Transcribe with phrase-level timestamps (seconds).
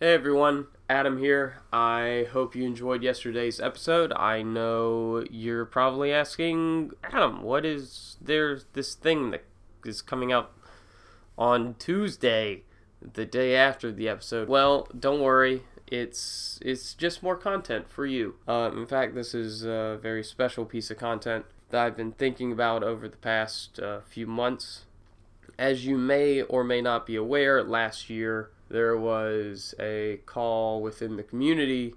[0.00, 1.56] Hey everyone, Adam here.
[1.72, 4.12] I hope you enjoyed yesterday's episode.
[4.12, 9.42] I know you're probably asking, Adam, what is there this thing that
[9.84, 10.52] is coming out
[11.36, 12.62] on Tuesday,
[13.02, 14.48] the day after the episode?
[14.48, 15.64] Well, don't worry.
[15.88, 18.36] It's it's just more content for you.
[18.46, 22.52] Uh, in fact, this is a very special piece of content that I've been thinking
[22.52, 24.84] about over the past uh, few months.
[25.58, 31.16] As you may or may not be aware, last year there was a call within
[31.16, 31.94] the community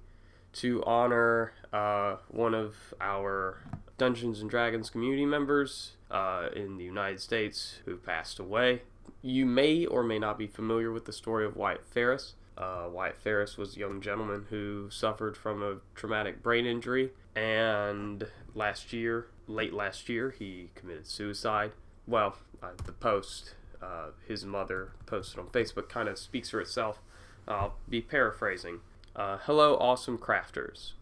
[0.54, 3.60] to honor uh, one of our
[3.98, 8.82] Dungeons and Dragons community members uh, in the United States who passed away.
[9.22, 12.34] You may or may not be familiar with the story of Wyatt Ferris.
[12.58, 18.28] Uh, Wyatt Ferris was a young gentleman who suffered from a traumatic brain injury, and
[18.54, 21.72] last year, late last year, he committed suicide.
[22.08, 27.02] Well, uh, the post uh, his mother posted on Facebook kind of speaks for itself.
[27.48, 28.80] I'll be paraphrasing.
[29.16, 30.94] Uh, Hello, awesome crafters,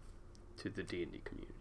[0.57, 1.53] to the D&D community.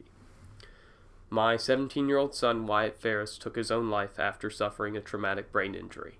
[1.30, 6.18] My 17-year-old son Wyatt Ferris took his own life after suffering a traumatic brain injury.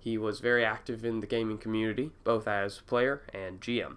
[0.00, 3.96] He was very active in the gaming community, both as player and GM.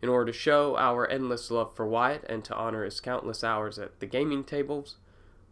[0.00, 3.78] In order to show our endless love for Wyatt and to honor his countless hours
[3.78, 4.96] at the gaming tables,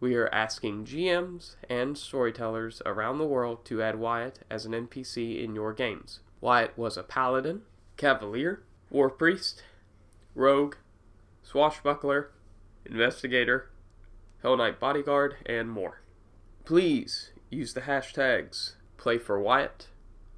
[0.00, 5.42] we are asking GMs and storytellers around the world to add Wyatt as an NPC
[5.42, 6.20] in your games.
[6.40, 7.62] Wyatt was a paladin,
[7.96, 9.62] cavalier, war priest,
[10.34, 10.76] rogue,
[11.42, 12.30] swashbuckler,
[12.84, 13.70] investigator,
[14.42, 16.02] Hell Knight bodyguard, and more.
[16.64, 19.88] Please use the hashtags play for Wyatt,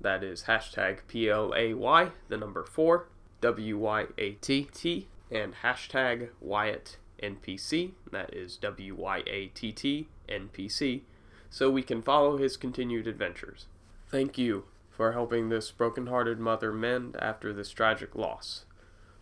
[0.01, 3.09] that is hashtag P L A Y, the number 4,
[3.41, 9.73] W Y A T T, and hashtag Wyatt NPC, that is W Y A T
[9.73, 11.03] T NPC,
[11.51, 13.67] so we can follow his continued adventures.
[14.09, 18.65] Thank you for helping this broken-hearted mother mend after this tragic loss.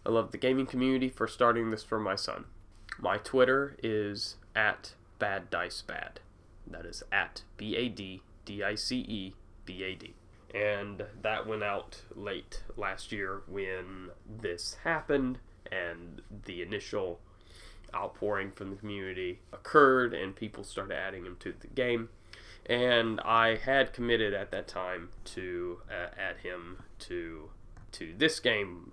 [0.05, 2.45] I love the gaming community for starting this for my son.
[2.99, 6.21] My Twitter is at Bad Dice Bad.
[6.67, 10.15] That is at B A D D I C E B A D.
[10.55, 15.39] And that went out late last year when this happened,
[15.71, 17.21] and the initial
[17.95, 22.09] outpouring from the community occurred and people started adding him to the game.
[22.69, 27.51] And I had committed at that time to uh, add him to
[27.93, 28.93] to this game.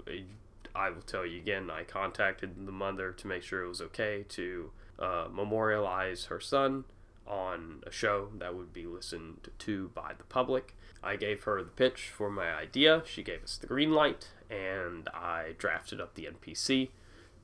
[0.76, 1.70] I will tell you again.
[1.70, 6.86] I contacted the mother to make sure it was okay to uh, memorialize her son
[7.28, 10.76] on a show that would be listened to by the public.
[11.04, 13.04] I gave her the pitch for my idea.
[13.06, 16.90] She gave us the green light, and I drafted up the NPC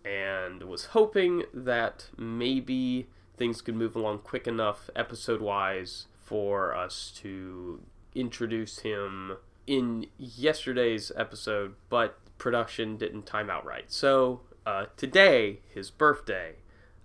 [0.05, 7.11] and was hoping that maybe things could move along quick enough episode wise for us
[7.17, 7.81] to
[8.13, 13.91] introduce him in yesterday's episode, but production didn't time out right.
[13.91, 16.55] So uh, today, his birthday,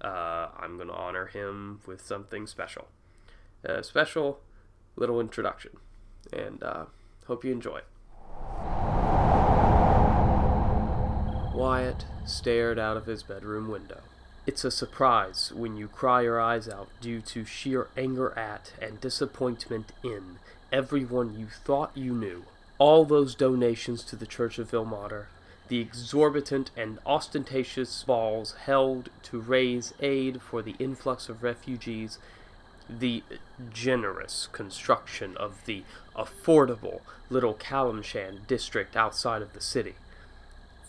[0.00, 2.88] uh, I'm going to honor him with something special.
[3.64, 4.40] A special
[4.96, 5.72] little introduction.
[6.32, 6.84] And uh,
[7.26, 7.86] hope you enjoy it.
[11.54, 14.00] Wyatt stared out of his bedroom window.
[14.44, 19.00] It's a surprise when you cry your eyes out due to sheer anger at and
[19.00, 20.38] disappointment in
[20.72, 22.42] everyone you thought you knew.
[22.78, 25.26] All those donations to the Church of Ilmater,
[25.68, 32.18] the exorbitant and ostentatious balls held to raise aid for the influx of refugees,
[32.90, 33.22] the
[33.72, 35.84] generous construction of the
[36.16, 37.00] affordable
[37.30, 39.94] little Calimshan district outside of the city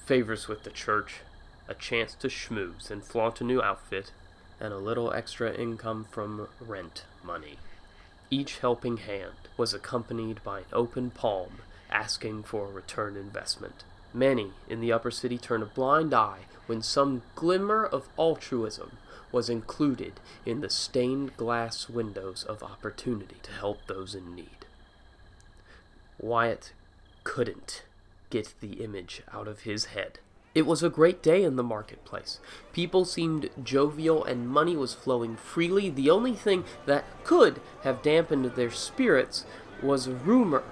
[0.06, 1.22] favors with the church,
[1.68, 4.12] a chance to schmooze and flaunt a new outfit,
[4.60, 7.58] and a little extra income from rent money.
[8.30, 13.84] Each helping hand was accompanied by an open palm asking for a return investment.
[14.14, 18.98] Many in the upper city turned a blind eye when some glimmer of altruism
[19.32, 20.14] was included
[20.46, 24.66] in the stained glass windows of opportunity to help those in need.
[26.18, 26.72] Wyatt
[27.24, 27.84] couldn't
[28.36, 30.20] get the image out of his head.
[30.54, 32.42] It was a great day in the marketplace.
[32.74, 35.90] People seemed jovial and money was flowing freely.
[35.90, 39.46] The only thing that could have dampened their spirits
[39.82, 40.64] was a rumor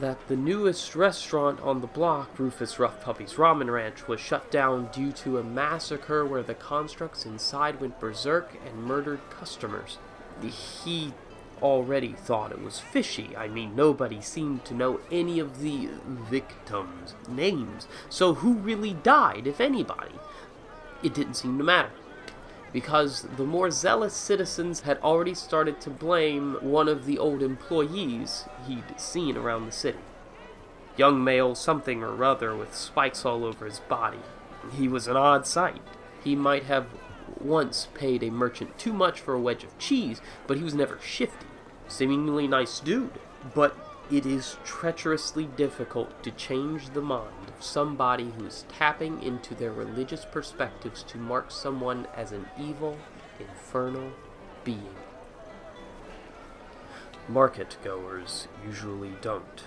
[0.00, 4.88] that the newest restaurant on the block, Rufus Rough Puppy's Ramen Ranch, was shut down
[4.90, 9.98] due to a massacre where the constructs inside went berserk and murdered customers.
[10.40, 11.12] He
[11.62, 13.36] already thought it was fishy.
[13.36, 17.86] I mean, nobody seemed to know any of the victims' names.
[18.08, 20.16] So, who really died, if anybody?
[21.02, 21.92] It didn't seem to matter.
[22.72, 28.44] Because the more zealous citizens had already started to blame one of the old employees
[28.66, 29.98] he'd seen around the city.
[30.96, 34.20] young male something or other with spikes all over his body.
[34.72, 35.82] He was an odd sight.
[36.22, 36.86] He might have
[37.40, 40.98] once paid a merchant too much for a wedge of cheese, but he was never
[41.02, 41.46] shifty.
[41.88, 43.18] Seemingly nice dude,
[43.54, 43.76] but
[44.10, 49.72] it is treacherously difficult to change the mind of somebody who is tapping into their
[49.72, 52.98] religious perspectives to mark someone as an evil,
[53.40, 54.12] infernal
[54.64, 54.94] being.
[57.28, 59.64] Market goers usually don't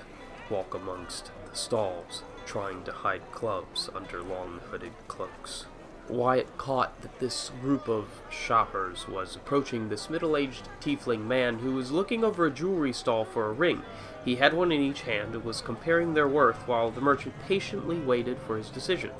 [0.50, 5.66] walk amongst the stalls trying to hide clubs under long hooded cloaks.
[6.10, 11.74] Wyatt caught that this group of shoppers was approaching this middle aged tiefling man who
[11.74, 13.81] was looking over a jewelry stall for a ring.
[14.24, 17.98] He had one in each hand and was comparing their worth while the merchant patiently
[17.98, 19.12] waited for his decision.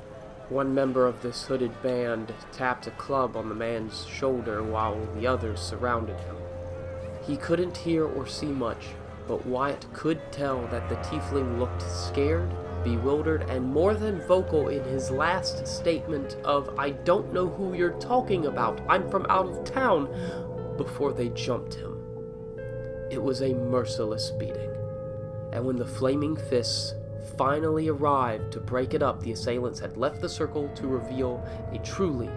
[0.48, 5.26] One member of this hooded band tapped a club on the man's shoulder while the
[5.26, 6.36] others surrounded him.
[7.26, 8.86] He couldn't hear or see much,
[9.26, 12.54] but Wyatt could tell that the tiefling looked scared
[12.86, 17.98] bewildered and more than vocal in his last statement of, I don't know who you're
[17.98, 20.06] talking about, I'm from out of town,
[20.76, 22.00] before they jumped him.
[23.10, 24.70] It was a merciless beating.
[25.52, 26.94] And when the flaming fists
[27.36, 31.78] finally arrived to break it up, the assailants had left the circle to reveal a
[31.78, 32.30] truly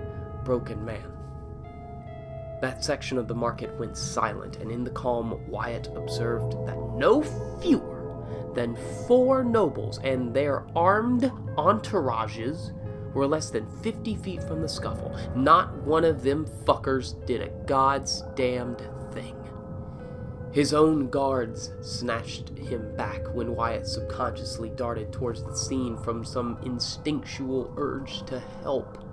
[0.44, 1.12] broken man.
[2.60, 7.22] That section of the market went silent, and in the calm, Wyatt observed that no
[7.62, 7.99] fewer
[8.54, 8.75] than
[9.07, 12.74] four nobles and their armed entourages
[13.13, 15.16] were less than 50 feet from the scuffle.
[15.36, 18.81] Not one of them fuckers did a god's damned
[19.12, 19.36] thing.
[20.51, 26.57] His own guards snatched him back when Wyatt subconsciously darted towards the scene from some
[26.63, 29.06] instinctual urge to help.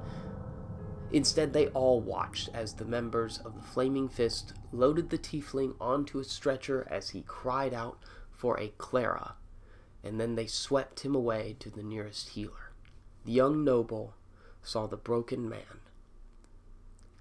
[1.12, 6.18] Instead, they all watched as the members of the Flaming Fist loaded the tiefling onto
[6.18, 7.98] a stretcher as he cried out
[8.36, 9.34] for a Clara,
[10.04, 12.72] and then they swept him away to the nearest healer.
[13.24, 14.14] The young noble
[14.62, 15.80] saw the broken man,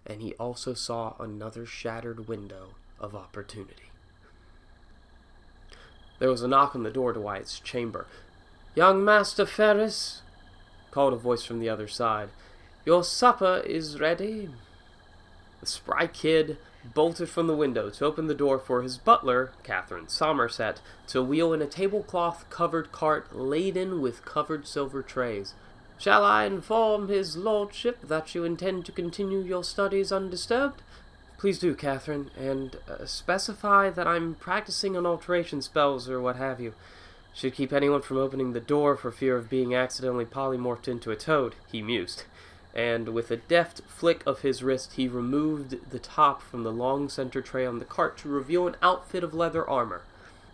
[0.05, 3.91] and he also saw another shattered window of opportunity.
[6.19, 8.07] There was a knock on the door to Wyatt's chamber.
[8.75, 10.21] Young Master Ferris,
[10.91, 12.29] called a voice from the other side,
[12.85, 14.49] your supper is ready.
[15.59, 16.57] The spry kid
[16.93, 21.53] bolted from the window to open the door for his butler, Catherine Somerset, to wheel
[21.53, 25.53] in a tablecloth covered cart laden with covered silver trays.
[25.97, 30.81] Shall I inform his lordship that you intend to continue your studies undisturbed?
[31.37, 36.59] Please do, Catherine, and uh, specify that I'm practicing on alteration spells or what have
[36.59, 36.73] you.
[37.33, 41.15] Should keep anyone from opening the door for fear of being accidentally polymorphed into a
[41.17, 42.23] toad, he mused
[42.75, 47.07] and with a deft flick of his wrist, he removed the top from the long
[47.07, 50.01] center tray on the cart to reveal an outfit of leather armor.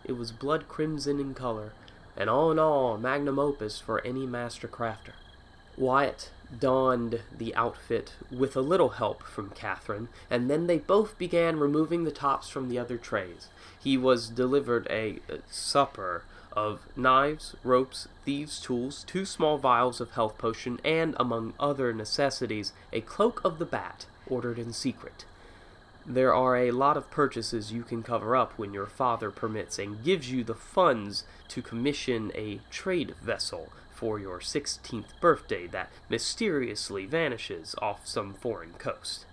[0.04, 1.72] It was blood crimson in color,
[2.16, 5.14] and all in all, magnum opus for any master crafter.
[5.76, 6.30] Wyatt
[6.60, 12.04] donned the outfit with a little help from Catherine, and then they both began removing
[12.04, 13.48] the tops from the other trays.
[13.82, 16.22] He was delivered a, a supper
[16.56, 22.72] of knives, ropes, thieves' tools, two small vials of health potion, and, among other necessities,
[22.92, 25.24] a cloak of the bat, ordered in secret.
[26.04, 30.02] There are a lot of purchases you can cover up when your father permits and
[30.02, 37.06] gives you the funds to commission a trade vessel for your 16th birthday that mysteriously
[37.06, 39.26] vanishes off some foreign coast.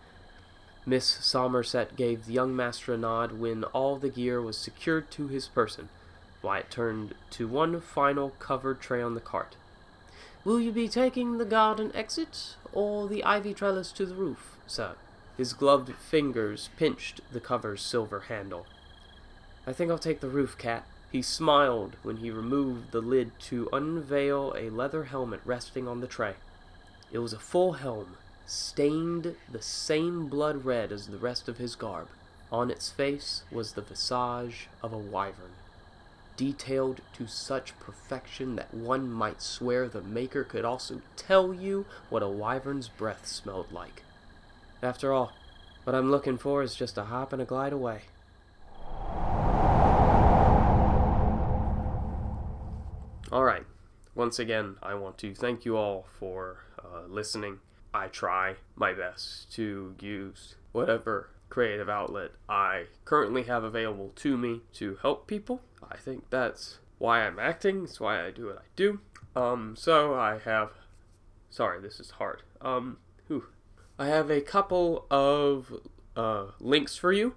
[0.85, 5.27] Miss Somerset gave the young master a nod when all the gear was secured to
[5.27, 5.89] his person.
[6.41, 9.55] Wyatt turned to one final covered tray on the cart.
[10.45, 14.95] Will you be taking the garden exit or the ivy trellis to the roof, sir?
[15.35, 18.65] His gloved fingers pinched the cover's silver handle.
[19.67, 20.85] I think I'll take the roof, Cat.
[21.11, 26.07] He smiled when he removed the lid to unveil a leather helmet resting on the
[26.07, 26.35] tray.
[27.11, 28.15] It was a full helm,
[28.45, 32.07] stained the same blood red as the rest of his garb.
[32.51, 35.51] On its face was the visage of a wyvern
[36.39, 42.23] detailed to such perfection that one might swear the maker could also tell you what
[42.23, 44.03] a wyvern's breath smelled like.
[44.81, 45.33] After all,
[45.83, 48.03] what I'm looking for is just a hop and a glide away.
[53.33, 53.65] Alright,
[54.15, 57.59] once again, I want to thank you all for uh, listening.
[57.93, 64.61] I try my best to use whatever creative outlet I currently have available to me
[64.73, 65.61] to help people.
[65.89, 67.83] I think that's why I'm acting.
[67.83, 68.99] It's why I do what I do.
[69.35, 70.71] Um, so I have.
[71.49, 72.43] Sorry, this is hard.
[72.61, 73.45] Um, whew.
[73.97, 75.73] I have a couple of
[76.15, 77.35] uh, links for you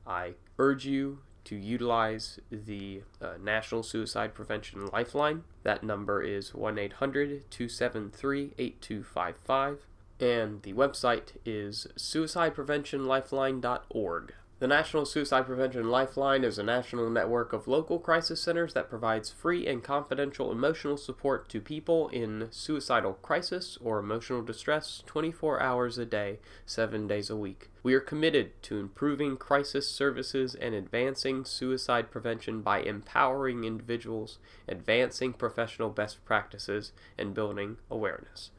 [0.08, 5.44] I urge you to utilize the uh, National Suicide Prevention Lifeline.
[5.64, 9.86] That number is 1 800 273 8255
[10.20, 14.34] and the website is suicidepreventionlifeline.org.
[14.60, 19.30] The National Suicide Prevention Lifeline is a national network of local crisis centers that provides
[19.30, 26.00] free and confidential emotional support to people in suicidal crisis or emotional distress 24 hours
[26.00, 27.70] a day, 7 days a week.
[27.84, 35.34] We are committed to improving crisis services and advancing suicide prevention by empowering individuals, advancing
[35.34, 38.50] professional best practices, and building awareness.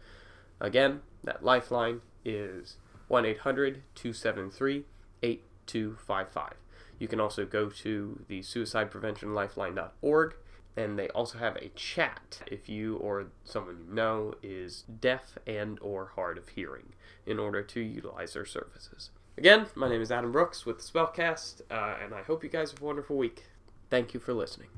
[0.61, 2.77] Again, that lifeline is
[3.09, 4.85] 1 800 273
[5.23, 6.55] 8255.
[6.99, 10.35] You can also go to the suicidepreventionlifeline.org
[10.77, 15.79] and they also have a chat if you or someone you know is deaf and
[15.81, 16.93] or hard of hearing
[17.27, 19.11] in order to utilize their services.
[19.37, 22.83] Again, my name is Adam Brooks with Spellcast, uh, and I hope you guys have
[22.83, 23.45] a wonderful week.
[23.91, 24.69] Thank you for listening.